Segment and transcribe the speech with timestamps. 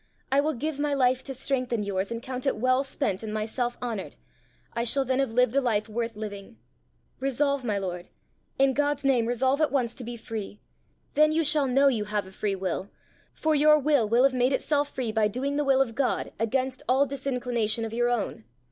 [0.31, 3.77] I will give my life to strengthen yours, and count it well spent and myself
[3.83, 4.15] honoured:
[4.73, 6.57] I shall then have lived a life worth living!
[7.19, 8.07] Resolve, my lord
[8.57, 10.59] in God's name resolve at once to be free.
[11.13, 12.89] Then you shall know you have a free will,
[13.31, 16.81] for your will will have made itself free by doing the will of God against
[16.89, 18.43] all disinclination of your own.